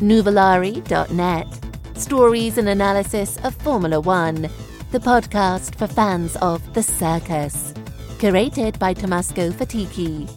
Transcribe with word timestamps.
Nuvolari.net. 0.00 1.46
Stories 1.98 2.56
and 2.56 2.68
analysis 2.68 3.36
of 3.42 3.52
Formula 3.56 3.98
One, 3.98 4.48
the 4.92 5.00
podcast 5.00 5.74
for 5.74 5.88
fans 5.88 6.36
of 6.36 6.72
the 6.72 6.84
circus. 6.84 7.74
Curated 8.18 8.78
by 8.78 8.94
Tomasco 8.94 9.50
Fatiki. 9.50 10.30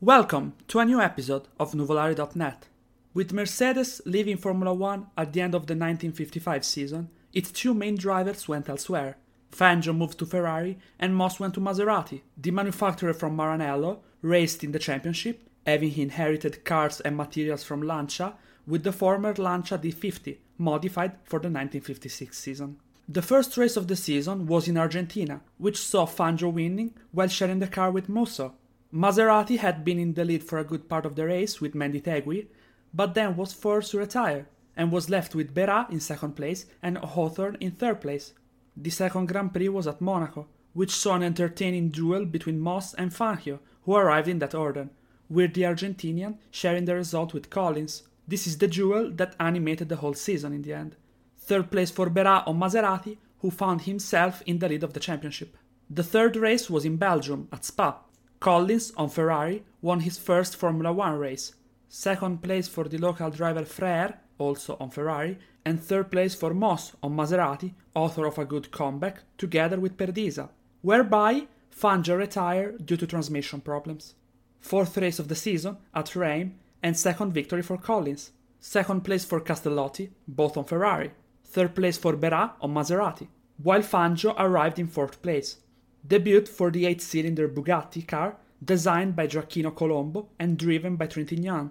Welcome 0.00 0.54
to 0.68 0.78
a 0.78 0.86
new 0.86 1.02
episode 1.02 1.48
of 1.60 1.72
Nuvolari.net. 1.72 2.68
With 3.12 3.34
Mercedes 3.34 4.00
leaving 4.06 4.38
Formula 4.38 4.72
One 4.72 5.08
at 5.14 5.34
the 5.34 5.42
end 5.42 5.54
of 5.54 5.66
the 5.66 5.74
1955 5.74 6.64
season, 6.64 7.10
its 7.34 7.52
two 7.52 7.74
main 7.74 7.96
drivers 7.96 8.48
went 8.48 8.70
elsewhere. 8.70 9.18
Fangio 9.50 9.96
moved 9.96 10.18
to 10.18 10.26
Ferrari 10.26 10.78
and 10.98 11.14
Moss 11.14 11.40
went 11.40 11.54
to 11.54 11.60
Maserati. 11.60 12.22
The 12.36 12.50
manufacturer 12.50 13.12
from 13.12 13.36
Maranello 13.36 14.00
raced 14.22 14.64
in 14.64 14.72
the 14.72 14.78
championship, 14.78 15.48
having 15.66 15.96
inherited 15.98 16.64
cars 16.64 17.00
and 17.00 17.16
materials 17.16 17.64
from 17.64 17.82
Lancia, 17.82 18.34
with 18.66 18.82
the 18.82 18.92
former 18.92 19.34
Lancia 19.34 19.78
D50 19.78 20.38
modified 20.58 21.12
for 21.24 21.38
the 21.38 21.48
1956 21.48 22.36
season. 22.36 22.78
The 23.08 23.22
first 23.22 23.56
race 23.56 23.76
of 23.76 23.88
the 23.88 23.96
season 23.96 24.46
was 24.46 24.68
in 24.68 24.76
Argentina, 24.76 25.40
which 25.56 25.78
saw 25.78 26.04
Fangio 26.06 26.52
winning 26.52 26.94
while 27.12 27.28
sharing 27.28 27.58
the 27.58 27.66
car 27.66 27.90
with 27.90 28.08
Musso, 28.08 28.54
Maserati 28.92 29.58
had 29.58 29.84
been 29.84 29.98
in 29.98 30.14
the 30.14 30.24
lead 30.24 30.42
for 30.42 30.58
a 30.58 30.64
good 30.64 30.88
part 30.88 31.04
of 31.04 31.14
the 31.14 31.26
race 31.26 31.60
with 31.60 31.74
Menditeguy, 31.74 32.46
but 32.94 33.12
then 33.12 33.36
was 33.36 33.52
forced 33.52 33.90
to 33.90 33.98
retire 33.98 34.48
and 34.76 34.90
was 34.90 35.10
left 35.10 35.34
with 35.34 35.54
Behra 35.54 35.90
in 35.90 36.00
second 36.00 36.32
place 36.32 36.64
and 36.82 36.96
Hawthorn 36.96 37.58
in 37.60 37.72
third 37.72 38.00
place. 38.00 38.32
The 38.80 38.90
second 38.90 39.26
Grand 39.26 39.52
Prix 39.52 39.68
was 39.68 39.88
at 39.88 40.00
Monaco, 40.00 40.46
which 40.72 40.94
saw 40.94 41.16
an 41.16 41.24
entertaining 41.24 41.88
duel 41.88 42.24
between 42.24 42.60
Moss 42.60 42.94
and 42.94 43.10
Fangio, 43.10 43.58
who 43.82 43.96
arrived 43.96 44.28
in 44.28 44.38
that 44.38 44.54
order, 44.54 44.88
with 45.28 45.54
the 45.54 45.62
Argentinian 45.62 46.38
sharing 46.52 46.84
the 46.84 46.94
result 46.94 47.34
with 47.34 47.50
Collins. 47.50 48.04
This 48.28 48.46
is 48.46 48.58
the 48.58 48.68
duel 48.68 49.10
that 49.16 49.34
animated 49.40 49.88
the 49.88 49.96
whole 49.96 50.14
season 50.14 50.52
in 50.52 50.62
the 50.62 50.74
end. 50.74 50.94
Third 51.40 51.72
place 51.72 51.90
for 51.90 52.08
Behra 52.08 52.46
on 52.46 52.60
Maserati, 52.60 53.18
who 53.40 53.50
found 53.50 53.82
himself 53.82 54.42
in 54.46 54.60
the 54.60 54.68
lead 54.68 54.84
of 54.84 54.92
the 54.92 55.00
championship. 55.00 55.56
The 55.90 56.04
third 56.04 56.36
race 56.36 56.70
was 56.70 56.84
in 56.84 56.98
Belgium, 56.98 57.48
at 57.52 57.64
Spa, 57.64 57.98
Collins 58.38 58.92
on 58.96 59.08
Ferrari 59.08 59.64
won 59.82 60.00
his 60.00 60.18
first 60.18 60.54
Formula 60.54 60.92
One 60.92 61.18
race, 61.18 61.52
second 61.88 62.44
place 62.44 62.68
for 62.68 62.84
the 62.84 62.98
local 62.98 63.30
driver 63.30 63.62
Frère, 63.62 64.18
also 64.38 64.76
on 64.80 64.90
Ferrari, 64.90 65.38
and 65.64 65.82
third 65.82 66.10
place 66.10 66.34
for 66.34 66.54
Moss 66.54 66.94
on 67.02 67.16
Maserati, 67.16 67.74
author 67.94 68.26
of 68.26 68.38
a 68.38 68.44
good 68.44 68.70
comeback, 68.70 69.22
together 69.36 69.78
with 69.78 69.96
Perdisa, 69.96 70.48
whereby 70.82 71.46
Fangio 71.70 72.16
retired 72.16 72.86
due 72.86 72.96
to 72.96 73.06
transmission 73.06 73.60
problems. 73.60 74.14
Fourth 74.60 74.96
race 74.96 75.18
of 75.18 75.28
the 75.28 75.34
season 75.34 75.76
at 75.94 76.16
Reims, 76.16 76.52
and 76.82 76.96
second 76.96 77.32
victory 77.32 77.62
for 77.62 77.76
Collins. 77.76 78.30
Second 78.60 79.04
place 79.04 79.24
for 79.24 79.40
Castellotti, 79.40 80.10
both 80.26 80.56
on 80.56 80.64
Ferrari. 80.64 81.12
Third 81.44 81.74
place 81.74 81.98
for 81.98 82.16
Behra 82.16 82.52
on 82.60 82.74
Maserati, 82.74 83.28
while 83.62 83.82
Fangio 83.82 84.34
arrived 84.38 84.78
in 84.78 84.86
fourth 84.86 85.22
place 85.22 85.58
debut 86.06 86.46
for 86.46 86.70
the 86.70 86.86
eight 86.86 87.02
cylinder 87.02 87.48
Bugatti 87.48 88.06
car 88.06 88.36
designed 88.64 89.14
by 89.14 89.26
Gioacchino 89.26 89.74
Colombo 89.74 90.28
and 90.38 90.58
driven 90.58 90.96
by 90.96 91.06
Trintignant. 91.06 91.70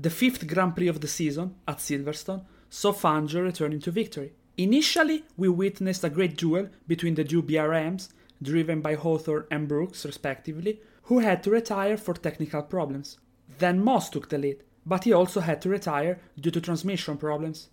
The 0.00 0.08
fifth 0.08 0.46
Grand 0.46 0.74
Prix 0.74 0.88
of 0.88 1.02
the 1.02 1.06
season, 1.06 1.56
at 1.68 1.76
Silverstone, 1.76 2.46
saw 2.70 2.90
Fangio 2.90 3.42
returning 3.42 3.80
to 3.80 3.90
victory. 3.90 4.32
Initially, 4.56 5.24
we 5.36 5.50
witnessed 5.50 6.02
a 6.04 6.08
great 6.08 6.38
duel 6.38 6.70
between 6.88 7.16
the 7.16 7.24
two 7.24 7.42
BRMs, 7.42 8.08
driven 8.40 8.80
by 8.80 8.94
Hawthorn 8.94 9.44
and 9.50 9.68
Brooks, 9.68 10.06
respectively, 10.06 10.80
who 11.02 11.18
had 11.18 11.42
to 11.42 11.50
retire 11.50 11.98
for 11.98 12.14
technical 12.14 12.62
problems. 12.62 13.18
Then 13.58 13.84
Moss 13.84 14.08
took 14.08 14.30
the 14.30 14.38
lead, 14.38 14.62
but 14.86 15.04
he 15.04 15.12
also 15.12 15.40
had 15.40 15.60
to 15.60 15.68
retire 15.68 16.18
due 16.40 16.50
to 16.50 16.62
transmission 16.62 17.18
problems. 17.18 17.68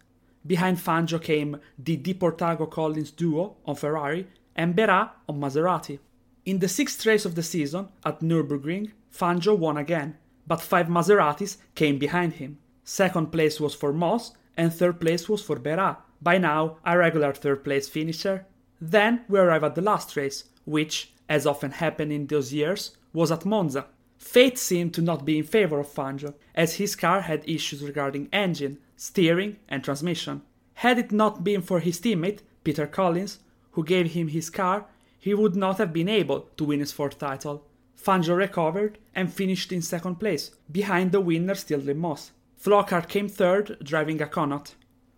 Behind 0.46 0.78
Fangio 0.78 1.22
came 1.22 1.62
the 1.80 1.96
de 1.96 2.14
Portago 2.14 2.70
Collins 2.70 3.12
duo 3.12 3.56
on 3.66 3.76
Ferrari 3.76 4.28
and 4.54 4.76
Behra 4.76 5.12
on 5.30 5.40
Maserati. 5.40 6.00
In 6.44 6.60
the 6.60 6.68
sixth 6.68 7.06
race 7.06 7.24
of 7.24 7.36
the 7.36 7.44
season, 7.44 7.88
at 8.04 8.20
Nürburgring, 8.20 8.92
Fangio 9.18 9.58
won 9.58 9.78
again, 9.78 10.18
but 10.48 10.62
five 10.62 10.88
Maseratis 10.88 11.58
came 11.76 12.00
behind 12.00 12.34
him. 12.34 12.58
Second 12.84 13.32
place 13.32 13.60
was 13.60 13.76
for 13.76 13.92
Moss, 13.92 14.32
and 14.56 14.74
third 14.74 15.00
place 15.00 15.28
was 15.28 15.44
for 15.44 15.58
Behra, 15.58 15.98
by 16.22 16.38
now 16.38 16.78
a 16.86 16.98
regular 16.98 17.34
third 17.34 17.64
place 17.64 17.90
finisher. 17.90 18.46
Then 18.80 19.22
we 19.28 19.40
arrive 19.40 19.64
at 19.64 19.76
the 19.76 19.82
last 19.82 20.16
race, 20.16 20.46
which, 20.66 21.14
as 21.28 21.46
often 21.46 21.72
happened 21.72 22.12
in 22.12 22.28
those 22.28 22.54
years, 22.54 22.96
was 23.14 23.32
at 23.32 23.46
Monza. 23.46 23.86
Fate 24.18 24.58
seemed 24.58 24.94
to 24.94 25.02
not 25.02 25.26
be 25.26 25.38
in 25.38 25.44
favor 25.44 25.80
of 25.80 25.88
Fangio, 25.88 26.34
as 26.56 26.76
his 26.76 26.96
car 26.96 27.22
had 27.22 27.48
issues 27.48 27.84
regarding 27.84 28.30
engine, 28.34 28.80
steering, 28.96 29.58
and 29.70 29.84
transmission. 29.84 30.42
Had 30.76 30.98
it 30.98 31.12
not 31.12 31.44
been 31.44 31.62
for 31.62 31.80
his 31.80 32.00
teammate, 32.00 32.40
Peter 32.64 32.88
Collins, 32.88 33.40
who 33.72 33.84
gave 33.84 34.14
him 34.14 34.30
his 34.30 34.50
car, 34.50 34.86
he 35.20 35.34
would 35.34 35.56
not 35.56 35.78
have 35.78 35.94
been 35.94 36.10
able 36.10 36.42
to 36.58 36.64
win 36.64 36.80
his 36.80 36.92
fourth 36.92 37.18
title. 37.20 37.64
Fangio 37.98 38.38
recovered 38.38 38.98
and 39.16 39.34
finished 39.34 39.72
in 39.72 39.82
second 39.82 40.16
place, 40.16 40.52
behind 40.72 41.12
the 41.12 41.20
winner 41.20 41.56
Stirling 41.56 41.98
Moss. 41.98 42.32
Flockhart 42.62 43.08
came 43.10 43.28
third, 43.28 43.78
driving 43.84 44.22
a 44.22 44.28
Connaught. 44.28 44.76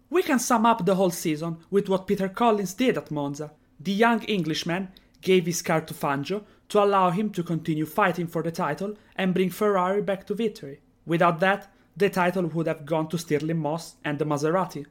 We 0.10 0.24
can 0.24 0.40
sum 0.40 0.66
up 0.66 0.86
the 0.86 0.96
whole 0.96 1.12
season 1.12 1.58
with 1.70 1.88
what 1.88 2.08
Peter 2.08 2.28
Collins 2.28 2.74
did 2.74 2.98
at 2.98 3.12
Monza. 3.12 3.52
The 3.80 3.92
young 3.92 4.24
Englishman 4.24 4.90
gave 5.22 5.46
his 5.46 5.62
car 5.62 5.82
to 5.82 5.94
Fangio 5.94 6.44
to 6.70 6.84
allow 6.84 7.12
him 7.12 7.30
to 7.32 7.44
continue 7.44 7.86
fighting 7.86 8.28
for 8.28 8.42
the 8.42 8.52
title 8.52 8.96
and 9.16 9.34
bring 9.34 9.50
Ferrari 9.50 10.02
back 10.02 10.26
to 10.28 10.34
victory. 10.34 10.82
Without 11.06 11.40
that, 11.42 11.72
the 11.96 12.10
title 12.10 12.48
would 12.48 12.68
have 12.68 12.86
gone 12.86 13.08
to 13.10 13.18
Stirling 13.18 13.60
Moss 13.60 13.96
and 14.04 14.18
the 14.20 14.26
Maserati. 14.26 14.86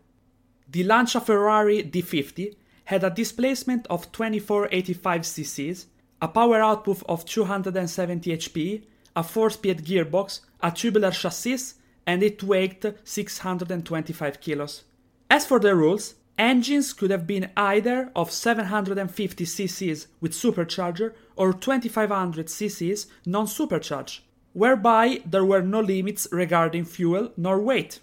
The 0.69 0.85
Lancia 0.85 1.21
Ferrari 1.21 1.83
D50 1.83 2.55
had 2.85 3.03
a 3.03 3.11
displacement 3.11 3.87
of 3.89 4.13
2485 4.13 5.23
cc's, 5.23 5.87
a 6.21 6.29
power 6.29 6.61
output 6.61 7.03
of 7.09 7.25
270 7.25 8.37
HP, 8.37 8.85
a 9.15 9.23
4-speed 9.23 9.85
gearbox, 9.85 10.41
a 10.61 10.71
tubular 10.71 11.11
chassis, 11.11 11.75
and 12.07 12.23
it 12.23 12.43
weighed 12.43 12.95
625 13.05 14.41
kilos. 14.41 14.85
As 15.31 15.47
for 15.47 15.61
the 15.61 15.75
rules, 15.75 16.15
engines 16.39 16.93
could 16.93 17.11
have 17.11 17.27
been 17.27 17.51
either 17.57 18.11
of 18.17 18.31
750 18.31 19.45
cc's 19.45 20.07
with 20.21 20.33
supercharger 20.33 21.13
or 21.37 21.53
2500 21.53 22.47
cc's 22.47 23.07
non-supercharged, 23.27 24.23
whereby 24.53 25.21
there 25.27 25.45
were 25.45 25.63
no 25.63 25.81
limits 25.81 26.27
regarding 26.33 26.85
fuel 26.85 27.33
nor 27.37 27.61
weight. 27.61 28.01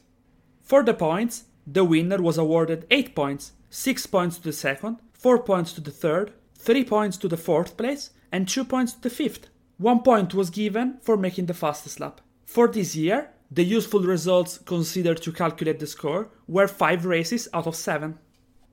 For 0.61 0.83
the 0.83 0.93
points, 0.93 1.45
the 1.65 1.83
winner 1.83 2.21
was 2.21 2.37
awarded 2.37 2.85
8 2.91 3.15
points, 3.15 3.53
6 3.69 4.05
points 4.07 4.37
to 4.37 4.43
the 4.43 4.53
second, 4.53 4.99
4 5.13 5.39
points 5.39 5.73
to 5.73 5.81
the 5.81 5.91
third, 5.91 6.33
3 6.65 6.83
points 6.83 7.15
to 7.17 7.27
the 7.27 7.37
fourth 7.37 7.77
place, 7.77 8.09
and 8.31 8.47
2 8.47 8.65
points 8.65 8.93
to 8.93 9.01
the 9.01 9.09
fifth. 9.11 9.49
1 9.77 9.99
point 9.99 10.33
was 10.33 10.49
given 10.49 10.97
for 10.99 11.15
making 11.15 11.45
the 11.45 11.53
fastest 11.53 11.99
lap. 11.99 12.21
For 12.47 12.67
this 12.67 12.95
year, 12.95 13.29
the 13.51 13.63
useful 13.63 13.99
results 13.99 14.57
considered 14.57 15.21
to 15.21 15.31
calculate 15.31 15.77
the 15.77 15.85
score 15.85 16.29
were 16.47 16.67
5 16.67 17.05
races 17.05 17.47
out 17.53 17.67
of 17.67 17.75
7. 17.75 18.17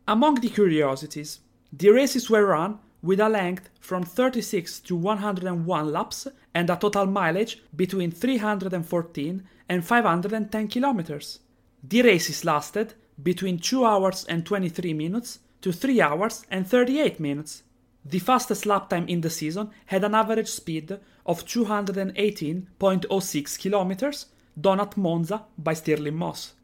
Among 0.09 0.37
the 0.37 0.49
curiosities, 0.49 1.41
the 1.71 1.91
races 1.91 2.31
were 2.31 2.47
run 2.47 2.79
with 3.03 3.21
a 3.21 3.29
length 3.29 3.69
from 3.79 4.05
36 4.05 4.81
to 4.81 4.97
101 4.97 5.93
laps 5.93 6.27
and 6.55 6.71
a 6.71 6.77
total 6.77 7.05
mileage 7.05 7.63
between 7.77 8.11
314 8.11 9.43
and 9.69 9.85
510 9.85 10.69
kilometers. 10.69 11.41
The 11.83 12.01
races 12.01 12.43
lasted 12.43 12.95
between 13.23 13.59
2 13.59 13.85
hours 13.85 14.25
and 14.25 14.47
23 14.47 14.95
minutes 14.95 15.41
to 15.61 15.73
3 15.73 16.01
hours 16.01 16.47
and 16.51 16.67
38 16.67 17.21
minutes. 17.21 17.65
The 18.05 18.19
fastest 18.19 18.67
lap 18.67 18.91
time 18.91 19.07
in 19.09 19.21
the 19.21 19.31
season 19.31 19.71
had 19.87 20.03
an 20.05 20.15
average 20.15 20.49
speed 20.49 20.99
of 21.25 21.45
218.06 21.45 23.59
kilometers, 23.59 24.27
done 24.61 24.81
at 24.81 24.97
Monza 24.97 25.45
by 25.57 25.75
Stirling 25.75 26.17
Moss. 26.17 26.55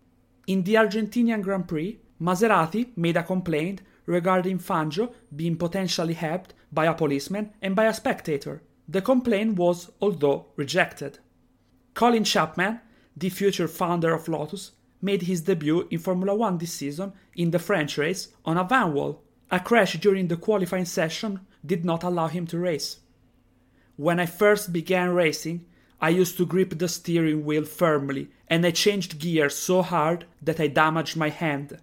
In 0.47 0.65
the 0.65 0.75
Argentinian 0.75 1.43
Grand 1.43 1.69
Prix, 1.69 2.01
Maserati 2.21 2.89
made 2.97 3.17
a 3.17 3.23
complaint 3.23 3.83
regarding 4.07 4.59
Fangio 4.59 5.13
being 5.35 5.57
potentially 5.57 6.15
helped 6.15 6.55
by 6.73 6.87
a 6.87 6.95
policeman 6.95 7.53
and 7.63 7.77
by 7.77 7.85
a 7.85 7.95
spectator. 7.95 8.63
The 8.89 9.03
complaint 9.03 9.57
was, 9.57 9.91
although, 10.01 10.47
rejected. 10.57 11.19
Colin 11.95 12.25
Chapman, 12.25 12.81
the 13.17 13.29
future 13.29 13.69
founder 13.69 14.13
of 14.15 14.29
Lotus, 14.29 14.73
made 15.01 15.23
his 15.23 15.43
debut 15.43 15.87
in 15.91 15.99
Formula 15.99 16.35
One 16.35 16.59
this 16.59 16.73
season 16.73 17.13
in 17.37 17.51
the 17.51 17.59
French 17.59 17.99
race 17.99 18.29
on 18.45 18.57
a 18.57 18.65
Vanwall. 18.65 19.19
A 19.51 19.61
crash 19.61 19.99
during 19.99 20.29
the 20.29 20.37
qualifying 20.37 20.85
session 20.85 21.41
did 21.65 21.85
not 21.85 22.05
allow 22.05 22.29
him 22.29 22.47
to 22.49 22.59
race. 22.59 22.99
When 23.97 24.21
I 24.21 24.27
first 24.27 24.73
began 24.73 25.11
racing, 25.11 25.65
I 26.01 26.11
used 26.11 26.37
to 26.37 26.47
grip 26.47 26.79
the 26.79 26.89
steering 26.89 27.45
wheel 27.45 27.65
firmly 27.65 28.31
and 28.47 28.65
I 28.65 28.71
changed 28.71 29.19
gears 29.19 29.57
so 29.57 29.83
hard 29.83 30.27
that 30.43 30.61
I 30.61 30.69
damaged 30.69 31.17
my 31.17 31.31
hand. 31.31 31.79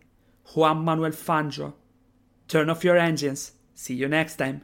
Juan 0.53 0.85
Manuel 0.85 1.11
Fangio. 1.11 1.73
Turn 2.47 2.69
off 2.69 2.83
your 2.83 2.97
engines. 2.97 3.53
See 3.73 3.95
you 3.95 4.07
next 4.07 4.37
time. 4.37 4.61